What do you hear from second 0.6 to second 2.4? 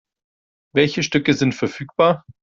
Welche Stücke sind verfügbar?